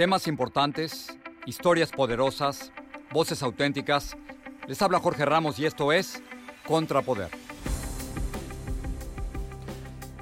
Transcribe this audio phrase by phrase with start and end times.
[0.00, 2.72] Temas importantes, historias poderosas,
[3.12, 4.16] voces auténticas.
[4.66, 6.22] Les habla Jorge Ramos y esto es
[6.66, 7.28] Contrapoder.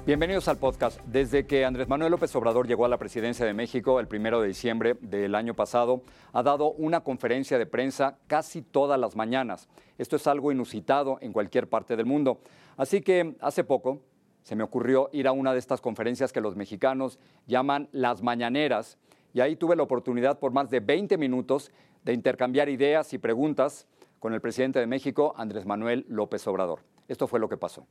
[0.05, 0.99] Bienvenidos al podcast.
[1.05, 4.49] Desde que Andrés Manuel López Obrador llegó a la presidencia de México el primero de
[4.49, 6.03] diciembre del año pasado,
[6.33, 9.69] ha dado una conferencia de prensa casi todas las mañanas.
[9.97, 12.41] Esto es algo inusitado en cualquier parte del mundo.
[12.75, 14.01] Así que hace poco
[14.43, 17.17] se me ocurrió ir a una de estas conferencias que los mexicanos
[17.47, 18.97] llaman las mañaneras
[19.33, 21.71] y ahí tuve la oportunidad por más de 20 minutos
[22.03, 23.87] de intercambiar ideas y preguntas
[24.19, 26.81] con el presidente de México, Andrés Manuel López Obrador.
[27.07, 27.87] Esto fue lo que pasó.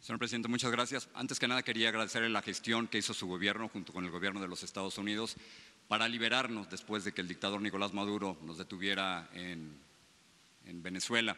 [0.00, 1.10] Señor presidente, muchas gracias.
[1.12, 4.40] Antes que nada quería agradecerle la gestión que hizo su gobierno junto con el gobierno
[4.40, 5.36] de los Estados Unidos
[5.88, 9.76] para liberarnos después de que el dictador Nicolás Maduro nos detuviera en,
[10.64, 11.36] en Venezuela.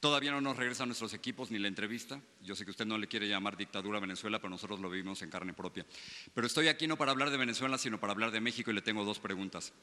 [0.00, 2.22] Todavía no nos regresan nuestros equipos ni la entrevista.
[2.42, 5.20] Yo sé que usted no le quiere llamar dictadura a Venezuela, pero nosotros lo vivimos
[5.20, 5.84] en carne propia.
[6.32, 8.80] Pero estoy aquí no para hablar de Venezuela, sino para hablar de México y le
[8.80, 9.74] tengo dos preguntas.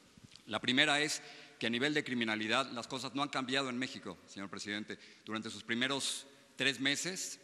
[0.46, 1.22] La primera es
[1.60, 4.98] que a nivel de criminalidad las cosas no han cambiado en México, señor presidente.
[5.24, 7.38] Durante sus primeros tres meses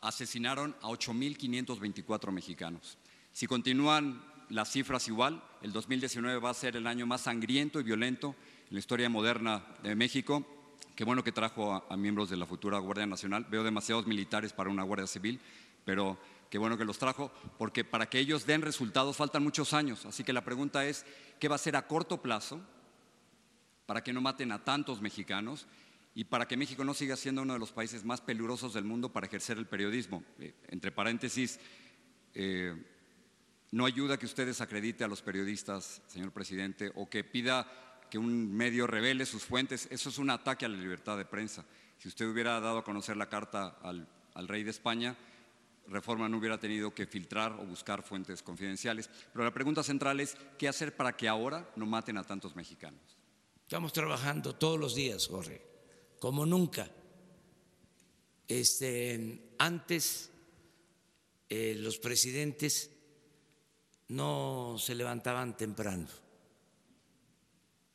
[0.00, 2.98] asesinaron a 8.524 mexicanos.
[3.32, 7.84] Si continúan las cifras igual, el 2019 va a ser el año más sangriento y
[7.84, 8.34] violento
[8.68, 10.61] en la historia moderna de México.
[10.94, 13.46] Qué bueno que trajo a, miembros de la futura Guardia Nacional.
[13.48, 15.40] Veo demasiados militares para una Guardia Civil,
[15.86, 16.18] pero
[16.50, 20.04] qué bueno que los trajo, porque para que ellos den resultados faltan muchos años.
[20.04, 21.06] Así que la pregunta es,
[21.38, 22.60] ¿qué va a hacer a corto plazo
[23.86, 25.66] para que no maten a tantos mexicanos?
[26.14, 29.10] y para que México no siga siendo uno de los países más peligrosos del mundo
[29.10, 30.22] para ejercer el periodismo.
[30.40, 31.58] Eh, entre paréntesis,
[32.34, 32.76] eh,
[33.70, 37.66] no ayuda que usted desacredite a los periodistas, señor presidente, o que pida
[38.12, 39.88] que un medio revele sus fuentes.
[39.90, 41.64] Eso es un ataque a la libertad de prensa.
[41.96, 45.16] Si usted hubiera dado a conocer la carta al, al rey de España,
[45.88, 49.08] Reforma no hubiera tenido que filtrar o buscar fuentes confidenciales.
[49.32, 53.00] Pero la pregunta central es, ¿qué hacer para que ahora no maten a tantos mexicanos?
[53.62, 55.72] Estamos trabajando todos los días, Jorge
[56.22, 56.88] como nunca.
[58.46, 60.30] Este, antes
[61.48, 62.92] eh, los presidentes
[64.06, 66.06] no se levantaban temprano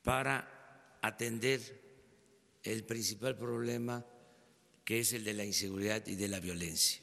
[0.08, 1.60] para atender
[2.64, 4.06] el principal problema
[4.86, 7.02] que es el de la inseguridad y de la violencia.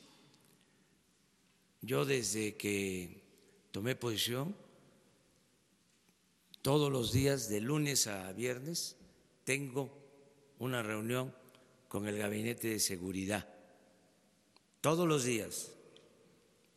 [1.82, 3.20] Yo desde que
[3.72, 4.56] tomé posición,
[6.62, 8.96] todos los días, de lunes a viernes,
[9.44, 9.90] tengo
[10.58, 11.34] una reunión
[11.88, 13.46] con el Gabinete de Seguridad
[14.80, 15.72] todos los días,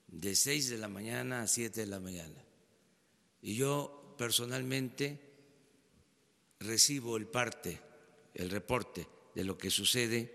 [0.10, 2.44] de 6 de la mañana a 7 de la mañana.
[3.42, 5.27] Y yo personalmente
[6.60, 7.80] recibo el parte,
[8.34, 10.34] el reporte de lo que sucede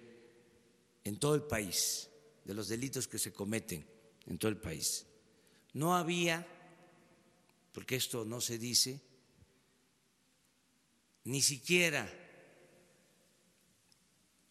[1.04, 2.08] en todo el país,
[2.44, 3.86] de los delitos que se cometen
[4.26, 5.06] en todo el país.
[5.72, 6.46] No había,
[7.72, 9.00] porque esto no se dice,
[11.24, 12.08] ni siquiera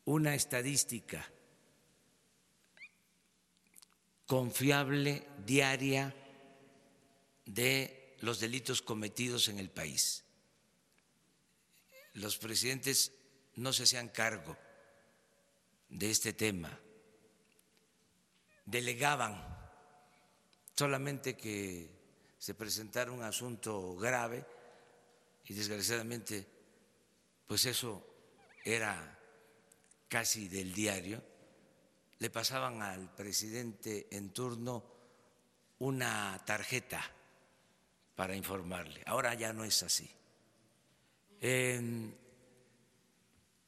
[0.06, 1.30] una estadística
[4.26, 6.16] confiable diaria
[7.46, 10.24] de los delitos cometidos en el país.
[12.14, 13.12] Los presidentes
[13.56, 14.58] no se hacían cargo
[15.90, 16.80] de este tema,
[18.66, 19.52] delegaban
[20.76, 21.90] solamente que
[22.38, 24.46] se presentara un asunto grave
[25.46, 26.48] y desgraciadamente
[27.46, 28.08] pues eso
[28.64, 29.20] era
[30.08, 31.22] casi del diario,
[32.20, 34.84] le pasaban al presidente en turno
[35.80, 37.04] una tarjeta
[38.16, 39.02] para informarle.
[39.06, 40.10] Ahora ya no es así.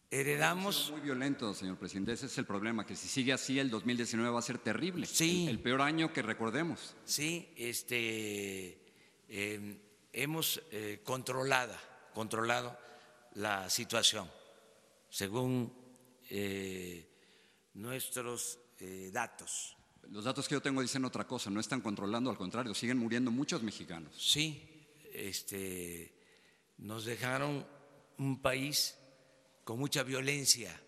[0.10, 0.92] Heredamos.
[0.92, 2.14] Muy violento, señor presidente.
[2.14, 5.06] Ese es el problema, que si sigue así, el 2019 va a ser terrible.
[5.06, 5.48] Sí.
[5.50, 6.96] El, peor año que recordemos.
[7.04, 8.80] Sí, este,
[9.28, 9.78] em,
[10.12, 11.76] hemos eh, controlado,
[12.14, 12.78] controlado
[13.36, 14.30] la situación,
[15.10, 15.74] según
[16.30, 17.10] eh,
[17.74, 19.76] nuestros eh, datos.
[20.10, 23.32] Los datos que yo tengo dicen otra cosa, no están controlando, al contrario, siguen muriendo
[23.32, 24.14] muchos mexicanos.
[24.18, 24.62] Sí,
[25.14, 26.14] este,
[26.78, 27.66] nos dejaron
[28.18, 28.98] un país
[29.64, 30.80] con mucha violencia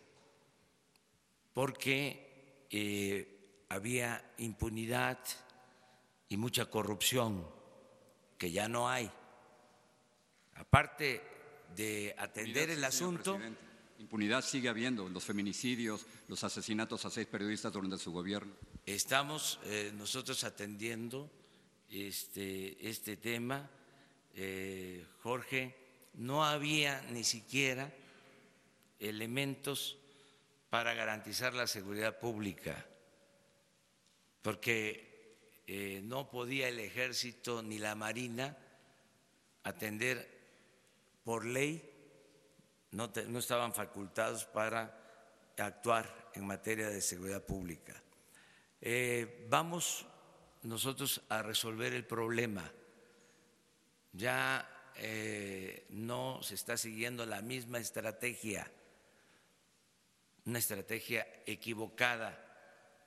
[1.53, 5.19] porque eh, había impunidad
[6.27, 7.47] y mucha corrupción
[8.37, 9.09] que ya no hay.
[10.55, 11.21] Aparte
[11.75, 13.39] de atender el asunto,
[13.97, 18.53] Impunidad sigue habiendo, los feminicidios, los asesinatos a seis periodistas durante su gobierno.
[18.85, 21.31] Estamos eh, nosotros atendiendo
[21.89, 23.69] este, este tema,
[24.35, 25.75] eh, Jorge,
[26.13, 27.91] no había ni siquiera
[28.99, 29.97] elementos
[30.69, 32.85] para garantizar la seguridad pública,
[34.41, 38.57] porque eh, no podía el ejército ni la marina
[39.63, 40.35] atender
[41.23, 41.91] por ley,
[42.91, 45.01] no, estaban facultados para
[45.57, 48.01] actuar en materia de seguridad pública.
[48.79, 50.05] Eh, vamos
[50.61, 52.71] nosotros a resolver el problema.
[54.15, 58.71] Ya eh, no se está siguiendo la misma estrategia,
[60.45, 62.41] una estrategia equivocada.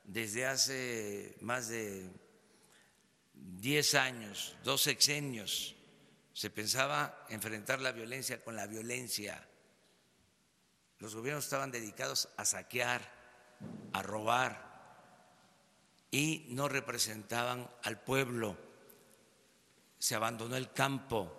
[0.05, 2.10] Desde hace más de
[3.34, 5.76] 10 años, dos sexenios,
[6.32, 9.49] se pensaba enfrentar la violencia con la violencia.
[10.99, 13.12] Los gobiernos estaban dedicados a saquear,
[13.93, 14.69] a robar
[16.10, 18.68] y no representaban al pueblo.
[19.98, 21.32] Se abandonó el campo,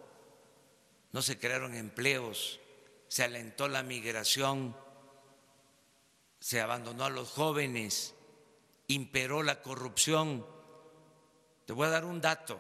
[1.12, 2.60] no se crearon empleos,
[3.08, 4.76] se alentó la migración,
[6.40, 8.16] se abandonó a los jóvenes,
[8.88, 10.46] imperó la corrupción.
[11.66, 12.60] Te voy a dar un dato.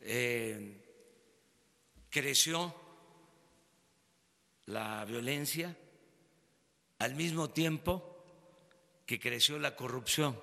[0.00, 0.84] Eh,
[2.10, 2.74] creció
[4.66, 5.76] la violencia
[6.98, 8.16] al mismo tiempo
[9.04, 10.38] que creció la corrupción.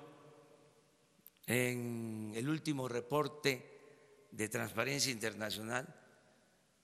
[1.46, 3.73] En el último reporte
[4.34, 5.86] de Transparencia Internacional,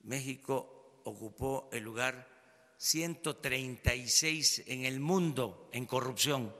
[0.04, 2.28] México ocupó el lugar
[2.76, 6.54] 136 en el mundo en corrupción.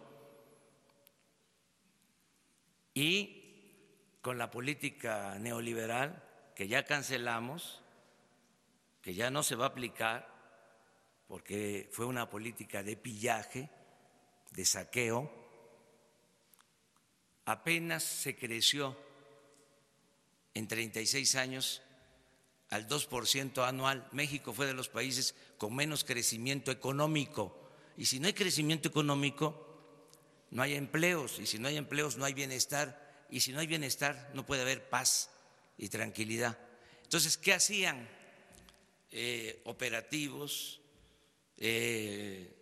[2.93, 6.25] Y con la política neoliberal
[6.57, 7.83] que ya cancelamos,
[9.01, 10.29] que ya no se va a aplicar,
[11.29, 13.71] porque fue una política de pillaje,
[14.51, 15.33] de saqueo,
[17.45, 18.99] apenas se creció
[20.55, 21.83] en 36 años
[22.71, 24.09] al 2% anual.
[24.13, 27.57] México fue de los países con menos crecimiento económico.
[27.97, 29.67] Y si no hay crecimiento económico,
[30.51, 31.39] no hay empleos.
[31.39, 33.27] Y si no hay empleos, no hay bienestar.
[33.31, 35.31] Y si no hay bienestar, no puede haber paz
[35.79, 36.59] y tranquilidad.
[37.03, 38.09] Entonces, ¿qué hacían?
[39.13, 40.81] Eh, operativos,
[41.57, 42.55] eh,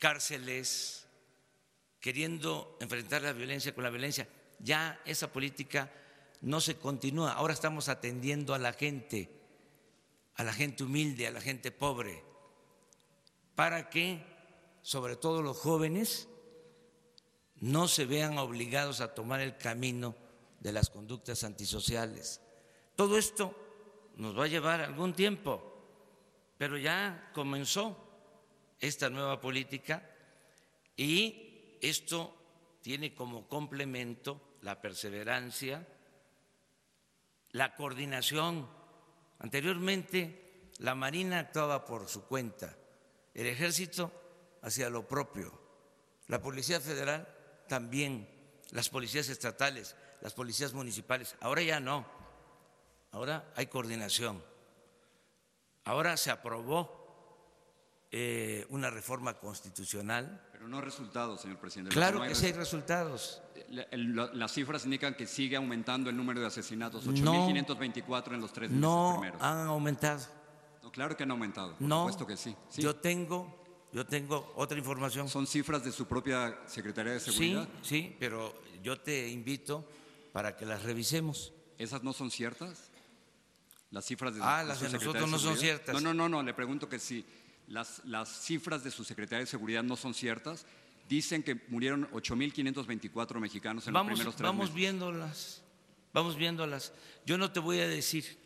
[0.00, 1.06] cárceles,
[2.00, 4.26] queriendo enfrentar la violencia con la violencia.
[4.58, 5.90] Ya esa política
[6.42, 7.32] no se continúa.
[7.32, 9.30] Ahora estamos atendiendo a la gente,
[10.34, 12.22] a la gente humilde, a la gente pobre,
[13.54, 14.22] para que,
[14.82, 16.28] sobre todo los jóvenes,
[17.56, 20.16] no se vean obligados a tomar el camino
[20.60, 22.40] de las conductas antisociales.
[22.96, 23.54] Todo esto
[24.16, 25.62] nos va a llevar algún tiempo,
[26.58, 27.96] pero ya comenzó
[28.80, 30.10] esta nueva política
[30.96, 32.34] y esto
[32.80, 35.86] tiene como complemento la perseverancia,
[37.52, 38.68] la coordinación.
[39.38, 42.76] Anteriormente la Marina actuaba por su cuenta,
[43.34, 44.12] el ejército
[44.62, 45.52] hacía lo propio,
[46.28, 47.28] la Policía Federal
[47.68, 48.28] también,
[48.70, 51.36] las policías estatales, las policías municipales.
[51.40, 52.06] Ahora ya no,
[53.12, 54.42] ahora hay coordinación.
[55.84, 57.02] Ahora se aprobó
[58.10, 60.48] eh, una reforma constitucional.
[60.62, 61.92] Pero no resultados, señor presidente.
[61.92, 63.42] Claro que sí hay resultados.
[63.68, 68.80] las cifras indican que sigue aumentando el número de asesinatos, 8.524 en los tres meses
[68.80, 70.24] no han aumentado.
[70.92, 72.54] claro que han aumentado, por no, supuesto que sí.
[72.78, 73.60] Yo tengo
[73.92, 75.28] yo tengo otra información.
[75.28, 77.68] ¿Son cifras de su propia Secretaría de Seguridad?
[77.82, 79.84] Sí, sí, pero yo te invito
[80.32, 81.52] para que las revisemos.
[81.76, 82.92] ¿Esas no son ciertas?
[83.90, 85.92] Las cifras de, ah, las de, nosotros no son ciertas.
[85.92, 87.26] No, no, no, no, le pregunto que si
[87.72, 90.66] las, las cifras de su Secretaría de Seguridad no son ciertas.
[91.08, 95.62] Dicen que murieron 8.524 mexicanos en vamos, los primeros tres vamos Vamos viéndolas,
[96.12, 96.92] vamos viéndolas.
[97.24, 98.38] Yo no te voy a decir,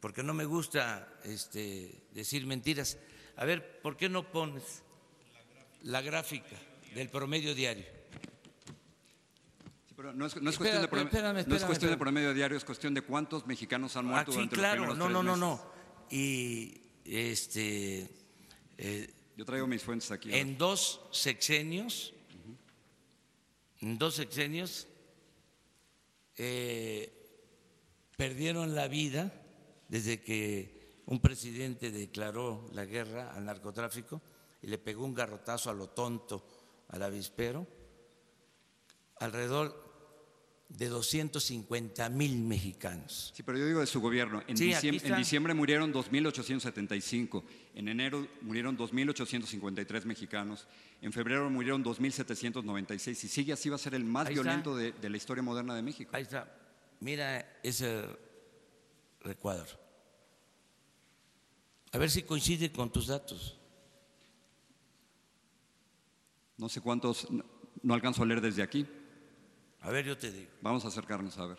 [0.00, 2.98] porque no me gusta este, decir mentiras.
[3.36, 4.82] A ver, ¿por qué no pones
[5.82, 6.56] la gráfica
[6.94, 7.86] del promedio diario?
[10.14, 10.88] no es, cuestión, de,
[11.96, 15.22] promedio, diario, es cuestión de cuántos mexicanos han muerto ah, durante claro, los no, no,
[15.22, 15.62] no, no.
[16.10, 18.21] Y este.
[18.84, 20.34] Eh, Yo traigo mis fuentes aquí.
[20.34, 22.12] En dos sexenios,
[23.80, 24.88] en dos sexenios,
[26.36, 27.12] eh,
[28.16, 29.32] perdieron la vida
[29.88, 34.20] desde que un presidente declaró la guerra al narcotráfico
[34.60, 36.44] y le pegó un garrotazo a lo tonto
[36.88, 37.66] al avispero,
[39.20, 39.91] alrededor
[40.78, 43.32] de 250 mil mexicanos.
[43.34, 44.42] Sí, pero yo digo de su gobierno.
[44.46, 47.42] En, diciembre, en diciembre, murieron 2.875,
[47.74, 50.66] en enero murieron 2.853 mexicanos,
[51.00, 55.10] en febrero murieron 2.796 y sigue así va a ser el más violento de, de
[55.10, 56.10] la historia moderna de México.
[56.14, 56.50] Ahí está.
[57.00, 58.06] Mira ese
[59.20, 59.78] recuadro.
[61.92, 63.58] A ver si coincide con tus datos.
[66.56, 67.28] No sé cuántos,
[67.82, 68.86] no alcanzo a leer desde aquí.
[69.82, 70.50] A ver, yo te digo.
[70.60, 71.58] Vamos a acercarnos a ver.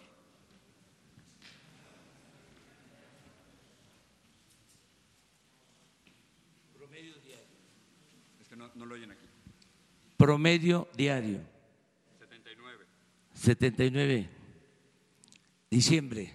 [8.40, 9.26] Es que no, no lo oyen aquí.
[10.18, 11.40] Promedio diario.
[12.20, 12.86] 79.
[13.34, 14.30] 79.
[15.70, 16.34] Diciembre.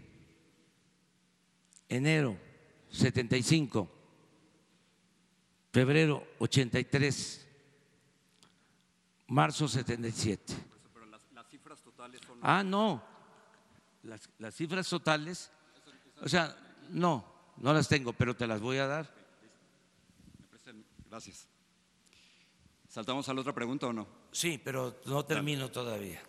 [1.88, 2.36] Enero,
[2.90, 3.88] 75.
[5.72, 7.46] Febrero, 83.
[9.28, 10.54] Marzo, 77.
[10.92, 11.97] Pero las, las cifras totales son...
[12.42, 13.02] Ah, no.
[14.02, 15.50] Las, las cifras totales,
[16.22, 16.56] o sea,
[16.90, 17.24] no,
[17.56, 19.14] no las tengo, pero te las voy a dar.
[21.10, 21.48] Gracias.
[22.88, 24.06] ¿Saltamos a la otra pregunta o no?
[24.32, 26.22] Sí, pero no termino todavía.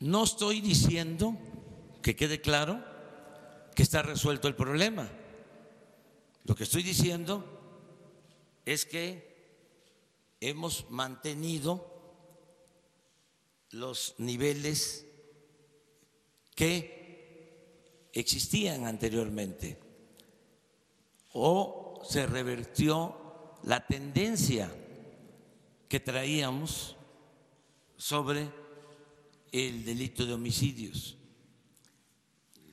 [0.00, 1.36] No estoy diciendo,
[2.02, 2.84] que quede claro,
[3.74, 5.08] que está resuelto el problema.
[6.44, 7.44] Lo que estoy diciendo
[8.64, 9.32] es que
[10.40, 11.91] hemos mantenido
[13.72, 15.06] los niveles
[16.54, 19.78] que existían anteriormente
[21.32, 24.70] o se revertió la tendencia
[25.88, 26.96] que traíamos
[27.96, 28.50] sobre
[29.52, 31.16] el delito de homicidios.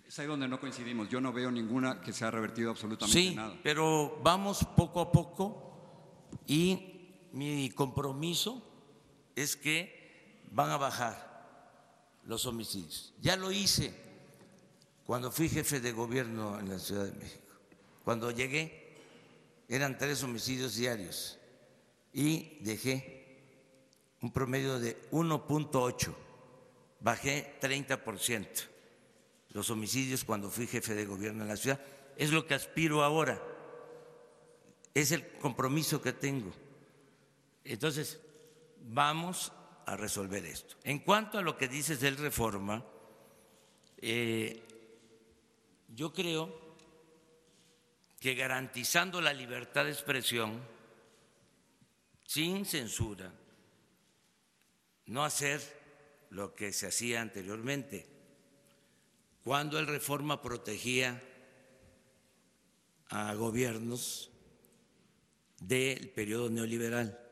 [0.05, 1.07] Es ahí donde no coincidimos.
[1.09, 3.57] Yo no veo ninguna que se ha revertido absolutamente Sí, nada.
[3.63, 8.61] pero vamos poco a poco y mi compromiso
[9.35, 9.98] es que
[10.51, 11.29] van a bajar
[12.25, 13.13] los homicidios.
[13.21, 13.93] Ya lo hice
[15.05, 17.53] cuando fui jefe de gobierno en la Ciudad de México.
[18.03, 18.97] Cuando llegué
[19.67, 21.37] eran tres homicidios diarios
[22.13, 23.19] y dejé
[24.21, 26.13] un promedio de 1.8,
[26.99, 28.47] bajé 30%
[29.51, 31.79] los homicidios cuando fui jefe de gobierno en la ciudad.
[32.17, 33.41] Es lo que aspiro ahora.
[34.93, 36.51] Es el compromiso que tengo.
[37.63, 38.19] Entonces,
[38.81, 39.51] vamos
[39.97, 40.75] resolver esto.
[40.83, 42.85] En cuanto a lo que dices del reforma,
[43.97, 44.63] eh,
[45.87, 46.69] yo creo
[48.19, 50.61] que garantizando la libertad de expresión,
[52.25, 53.31] sin censura,
[55.07, 55.61] no hacer
[56.29, 58.07] lo que se hacía anteriormente,
[59.43, 61.21] cuando el reforma protegía
[63.09, 64.29] a gobiernos
[65.59, 67.28] del periodo neoliberal,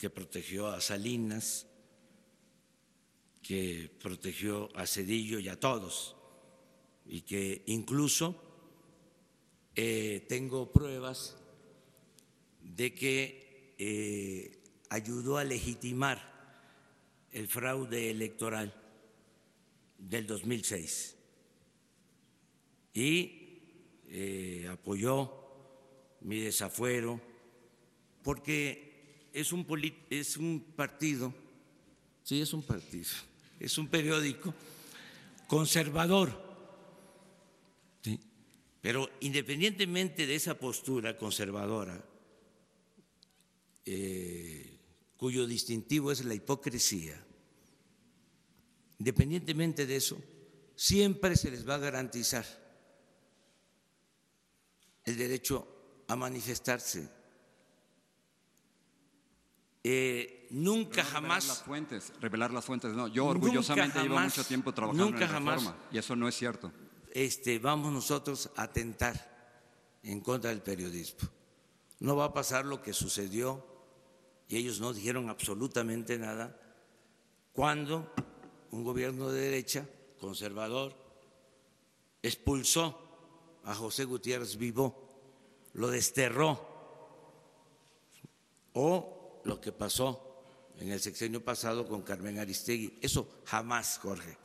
[0.00, 1.66] que protegió a Salinas,
[3.42, 6.16] que protegió a Cedillo y a todos,
[7.04, 8.42] y que incluso
[9.76, 11.36] eh, tengo pruebas
[12.62, 16.18] de que eh, ayudó a legitimar
[17.30, 18.74] el fraude electoral
[19.98, 21.14] del 2006
[22.94, 23.60] y
[24.06, 25.30] eh, apoyó
[26.22, 27.20] mi desafuero
[28.22, 28.89] porque
[29.32, 29.66] es un,
[30.10, 31.32] es un partido,
[32.22, 33.10] sí, es un partido,
[33.58, 34.54] es un periódico
[35.46, 36.30] conservador.
[38.02, 38.18] ¿sí?
[38.80, 42.02] Pero independientemente de esa postura conservadora,
[43.84, 44.78] eh,
[45.16, 47.22] cuyo distintivo es la hipocresía,
[48.98, 50.20] independientemente de eso,
[50.76, 52.46] siempre se les va a garantizar
[55.04, 57.19] el derecho a manifestarse.
[59.82, 63.08] Eh, nunca Revelar las jamás, fuentes, revelar las fuentes, no.
[63.08, 65.54] Yo orgullosamente llevo jamás, mucho tiempo trabajando nunca en jamás.
[65.62, 66.70] reforma y eso no es cierto.
[67.12, 71.28] este, vamos nosotros a atentar en contra del periodismo.
[72.00, 73.66] No va a pasar lo que sucedió,
[74.48, 76.58] y ellos no dijeron absolutamente nada,
[77.52, 78.12] cuando
[78.70, 79.86] un gobierno de derecha,
[80.18, 80.94] conservador,
[82.22, 82.98] expulsó
[83.64, 85.08] a José Gutiérrez Vivó,
[85.74, 86.68] lo desterró,
[88.72, 90.26] o lo que pasó
[90.78, 92.98] en el sexenio pasado con Carmen Aristegui.
[93.02, 94.36] Eso jamás, Jorge,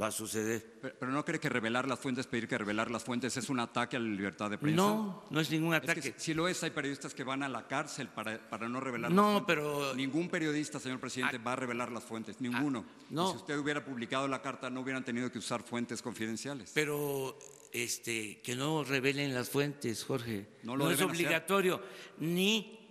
[0.00, 0.78] va a suceder.
[0.80, 3.60] Pero, pero no cree que revelar las fuentes, pedir que revelar las fuentes es un
[3.60, 4.76] ataque a la libertad de prensa.
[4.76, 6.14] No, no es ningún Es que ataque.
[6.16, 9.22] si lo es, hay periodistas que van a la cárcel para, para no revelar No,
[9.22, 9.46] las fuentes.
[9.54, 12.84] pero- Ningún periodista, señor presidente, va a revelar las fuentes, ninguno.
[13.10, 13.28] no.
[13.28, 16.70] Y si usted hubiera publicado la carta, no hubieran tenido que usar fuentes confidenciales.
[16.74, 17.38] Pero
[17.72, 20.46] este, que no revelen las fuentes, Jorge.
[20.62, 21.24] No lo es deben hacer.
[21.26, 21.82] obligatorio,
[22.18, 22.83] ni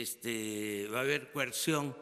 [0.00, 1.94] este, va a haber coerción,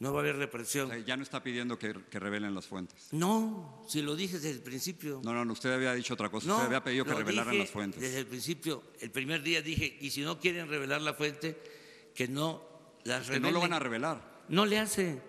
[0.00, 0.88] no va a haber O represión.
[0.88, 3.08] sea, ya no está pidiendo que, que revelen las fuentes.
[3.12, 5.20] No, si lo dije desde el principio.
[5.24, 6.46] No, no, no, usted había dicho otra cosa.
[6.48, 8.00] No, usted había pedido que revelaran dije las fuentes.
[8.00, 11.56] Desde el principio, el primer día dije, y si no quieren revelar la fuente,
[12.14, 12.62] que no
[13.04, 13.42] las Que revelen.
[13.42, 14.44] no lo van a revelar.
[14.48, 15.20] No le hace.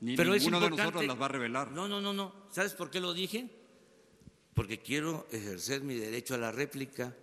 [0.00, 1.70] Ni Pero es ninguno de importante- nosotros las va a revelar.
[1.72, 2.32] No, no, no, no.
[2.50, 3.48] ¿Sabes por qué lo dije?
[4.54, 7.16] Porque quiero ejercer mi derecho a la réplica.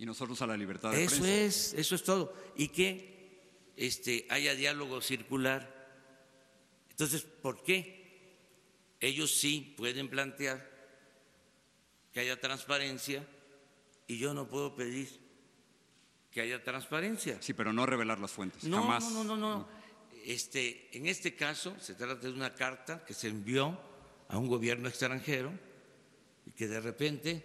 [0.00, 1.30] Y nosotros a la libertad de Eso prensa.
[1.30, 2.34] es, eso es todo.
[2.56, 3.38] Y que
[3.76, 5.90] este, haya diálogo circular.
[6.88, 8.00] Entonces, ¿por qué?
[8.98, 10.66] Ellos sí pueden plantear
[12.14, 13.28] que haya transparencia
[14.06, 15.10] y yo no puedo pedir
[16.30, 17.36] que haya transparencia.
[17.42, 18.64] Sí, pero no revelar las fuentes.
[18.64, 19.04] No, Jamás.
[19.12, 19.68] no, no, no, no.
[20.24, 23.78] Este, en este caso se trata de una carta que se envió
[24.28, 25.52] a un gobierno extranjero
[26.46, 27.44] y que de repente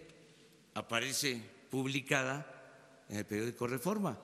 [0.72, 4.18] aparece publicada en el periódico Reforma.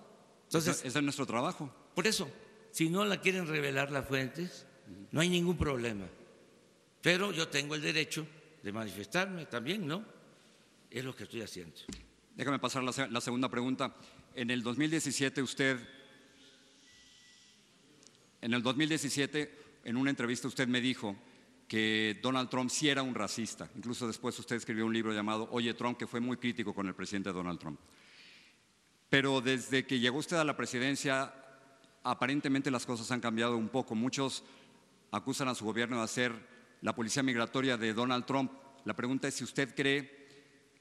[0.44, 1.72] Entonces, ese es nuestro trabajo.
[1.94, 2.30] Por eso,
[2.70, 4.66] si no la quieren revelar las fuentes,
[5.10, 6.06] no hay ningún problema.
[7.00, 8.26] Pero yo tengo el derecho
[8.62, 10.04] de manifestarme también, ¿no?
[10.90, 11.74] Es lo que estoy haciendo.
[12.36, 13.94] Déjame pasar la, la segunda pregunta.
[14.34, 15.78] En el 2017 usted,
[18.40, 21.16] en el 2017, en una entrevista usted me dijo
[21.72, 23.66] que Donald Trump sí era un racista.
[23.74, 26.94] Incluso después usted escribió un libro llamado Oye Trump, que fue muy crítico con el
[26.94, 27.80] presidente Donald Trump.
[29.08, 31.32] Pero desde que llegó usted a la presidencia,
[32.02, 33.94] aparentemente las cosas han cambiado un poco.
[33.94, 34.44] Muchos
[35.12, 36.34] acusan a su gobierno de hacer
[36.82, 38.52] la policía migratoria de Donald Trump.
[38.84, 40.28] La pregunta es si usted cree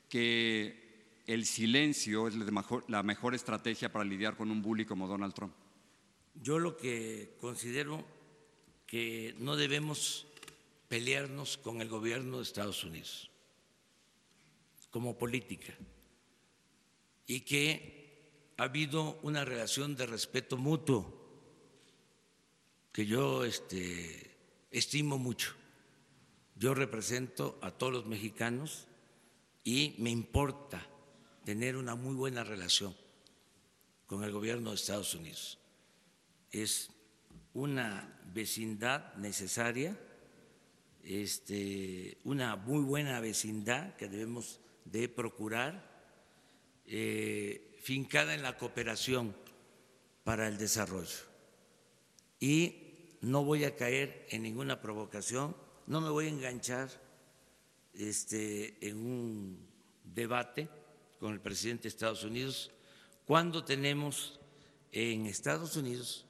[0.09, 5.53] que el silencio es la mejor estrategia para lidiar con un bully como Donald Trump.
[6.35, 8.03] Yo lo que considero
[8.85, 10.27] que no debemos
[10.91, 13.31] pelearnos con el gobierno de Estados Unidos
[14.89, 15.73] como política
[17.25, 21.17] y que ha habido una relación de respeto mutuo
[22.91, 24.35] que yo este,
[24.69, 25.55] estimo mucho.
[26.55, 28.85] Yo represento a todos los mexicanos
[29.63, 30.85] y me importa
[31.45, 32.93] tener una muy buena relación
[34.07, 35.57] con el gobierno de Estados Unidos.
[36.51, 36.89] Es
[37.53, 39.97] una vecindad necesaria,
[41.03, 45.89] este, una muy buena vecindad que debemos de procurar,
[46.85, 49.35] eh, fincada en la cooperación
[50.23, 51.17] para el desarrollo.
[52.39, 55.55] Y no voy a caer en ninguna provocación,
[55.87, 56.89] no me voy a enganchar
[57.93, 59.67] este, en un
[60.03, 60.69] debate
[61.19, 62.71] con el presidente de Estados Unidos
[63.25, 64.39] cuando tenemos
[64.91, 66.25] en Estados Unidos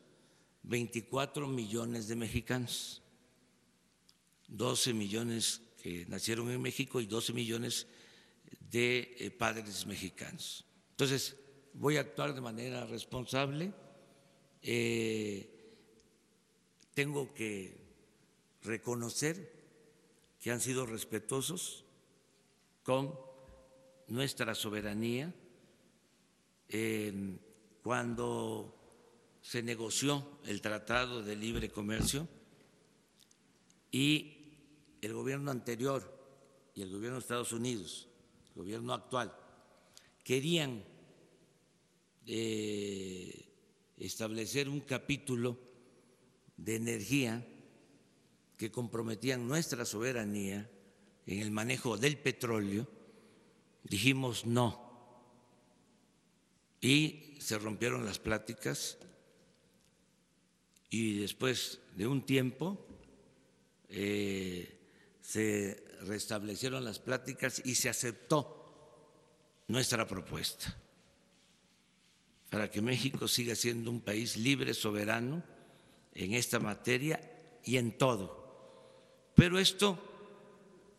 [0.64, 3.01] 24 millones de mexicanos,
[4.52, 7.88] 12 millones que nacieron en México y 12 millones
[8.70, 10.66] de eh, padres mexicanos.
[10.92, 11.36] Entonces,
[11.74, 13.74] voy a actuar de manera responsable.
[14.62, 15.50] Eh,
[16.94, 17.78] tengo que
[18.62, 19.52] reconocer
[20.40, 21.86] que han sido respetuosos
[22.84, 23.18] con
[24.08, 25.34] nuestra soberanía.
[27.84, 28.78] cuando
[29.42, 32.28] se negoció el Tratado de Libre Comercio
[33.92, 34.41] y
[35.02, 36.20] el gobierno anterior
[36.76, 38.08] y el gobierno de Estados Unidos,
[38.50, 39.34] el gobierno actual,
[40.24, 40.84] querían
[42.28, 43.46] eh,
[43.98, 45.58] establecer un capítulo
[46.56, 47.46] de energía
[48.58, 50.70] que comprometían nuestra soberanía
[51.26, 52.88] en el manejo del petróleo,
[53.84, 54.90] dijimos no.
[56.80, 58.98] Y se rompieron las pláticas
[60.90, 62.86] y después de un tiempo
[63.90, 64.81] eh,
[65.32, 70.78] se restablecieron las pláticas y se aceptó nuestra propuesta
[72.50, 75.42] para que México siga siendo un país libre, soberano
[76.14, 77.22] en esta materia
[77.64, 79.32] y en todo.
[79.34, 79.98] Pero esto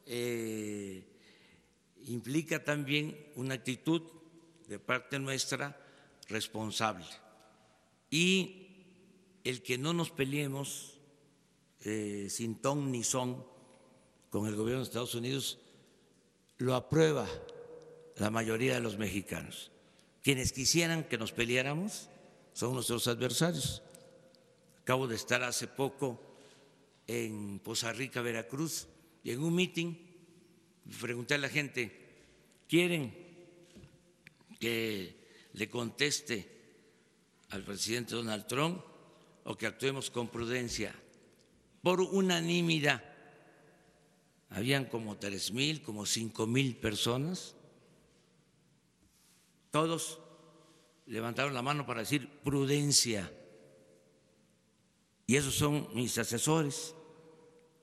[0.06, 1.04] eh,
[2.06, 4.00] implica también una actitud
[4.66, 5.78] de parte nuestra
[6.28, 7.04] responsable.
[8.08, 8.86] Y
[9.44, 10.98] el que no nos peleemos
[11.80, 13.51] eh, sin ton ni son
[14.32, 15.58] con el gobierno de Estados Unidos
[16.56, 17.28] lo aprueba
[18.16, 19.70] la mayoría de los mexicanos.
[20.22, 22.08] Quienes quisieran que nos peleáramos
[22.54, 23.82] son nuestros adversarios.
[24.80, 26.18] Acabo de estar hace poco
[27.06, 28.86] en Poza Rica, Veracruz,
[29.22, 29.94] y en un meeting
[30.98, 31.92] pregunté a la gente,
[32.66, 33.14] ¿quieren
[34.58, 35.14] que
[35.52, 36.48] le conteste
[37.50, 38.82] al presidente Donald Trump
[39.44, 40.94] o que actuemos con prudencia?
[41.82, 43.11] Por unanimidad,
[44.54, 47.54] habían como tres mil, como cinco mil personas,
[49.70, 50.20] todos
[51.06, 53.32] levantaron la mano para decir prudencia.
[55.26, 56.94] Y esos son mis asesores.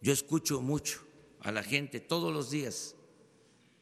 [0.01, 1.01] Yo escucho mucho
[1.41, 2.95] a la gente todos los días,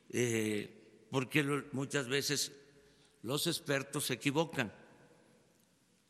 [0.09, 2.51] eh, porque muchas veces
[3.23, 4.73] los expertos se equivocan.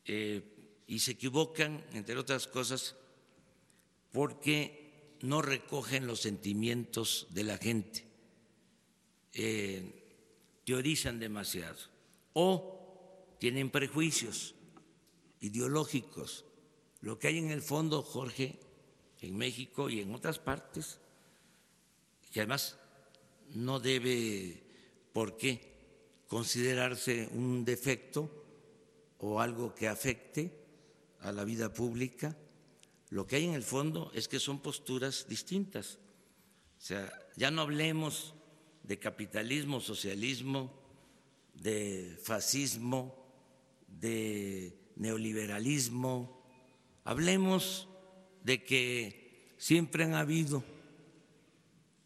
[0.04, 0.42] Eh,
[0.86, 2.96] y se equivocan, entre otras cosas,
[4.10, 4.77] porque
[5.22, 8.04] no recogen los sentimientos de la gente,
[9.32, 11.78] eh, teorizan demasiado
[12.32, 14.54] o tienen prejuicios
[15.40, 16.44] ideológicos.
[17.00, 18.58] Lo que hay en el fondo, Jorge,
[19.20, 20.98] en México y en otras partes,
[22.32, 22.78] que además
[23.54, 24.62] no debe
[25.12, 25.60] por qué
[26.26, 28.30] considerarse un defecto
[29.18, 30.52] o algo que afecte
[31.20, 32.36] a la vida pública,
[33.10, 35.98] lo que hay en el fondo es que son posturas distintas.
[36.78, 38.34] O sea, ya no hablemos
[38.82, 40.72] de capitalismo, socialismo,
[41.54, 43.14] de fascismo,
[43.86, 46.42] de neoliberalismo,
[47.04, 47.88] hablemos
[48.42, 50.62] de que siempre han habido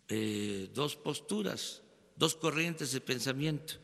[0.09, 1.83] eh, dos posturas,
[2.17, 3.75] dos corrientes de pensamiento,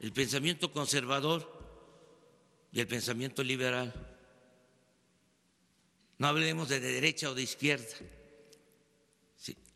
[0.00, 1.50] el pensamiento conservador
[2.72, 4.15] y el pensamiento liberal.
[6.18, 7.96] No hablemos de derecha o de izquierda.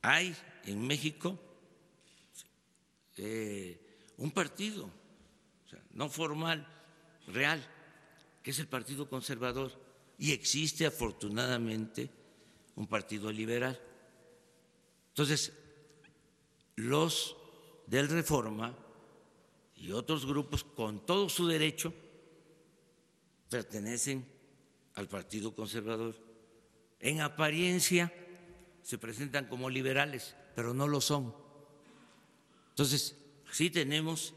[0.02, 1.38] hay en México
[3.16, 3.78] eh,
[4.16, 4.90] un partido,
[5.92, 6.66] no formal,
[7.26, 7.62] real,
[8.42, 9.72] que es el Partido Conservador,
[10.18, 12.10] y existe afortunadamente
[12.76, 13.78] un partido liberal.
[15.08, 15.52] Entonces,
[16.76, 17.36] los
[17.86, 18.74] del Reforma
[19.76, 21.92] y otros grupos, con todo su derecho,
[23.48, 24.24] pertenecen
[24.94, 26.29] al Partido Conservador.
[27.00, 28.12] En apariencia
[28.82, 31.34] se presentan como liberales, pero no lo son.
[32.70, 33.16] Entonces,
[33.50, 34.34] sí tenemos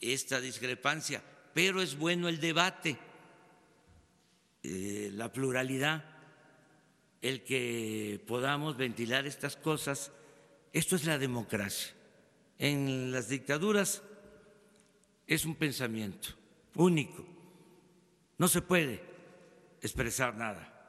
[0.00, 1.22] esta discrepancia,
[1.54, 2.98] pero es bueno el debate,
[4.62, 6.04] eh, la pluralidad,
[7.22, 10.12] el que podamos ventilar estas cosas.
[10.72, 11.92] Esto es la democracia.
[12.58, 14.02] En las dictaduras
[15.26, 16.30] es un pensamiento
[16.74, 17.26] único.
[18.38, 19.02] No se puede
[19.82, 20.79] expresar nada.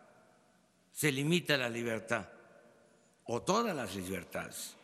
[0.91, 2.27] Se limita la libertad
[3.25, 4.75] o todas las libertades.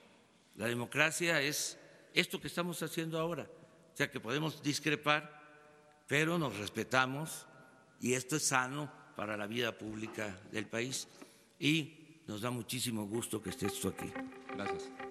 [0.56, 1.78] La democracia es
[2.14, 3.48] esto que estamos haciendo ahora.
[3.94, 5.42] O sea que podemos discrepar,
[6.08, 7.46] pero nos respetamos
[8.00, 11.08] y esto es sano para la vida pública del país.
[11.60, 14.12] Y nos da muchísimo gusto que estés tú aquí.
[14.56, 15.07] Gracias.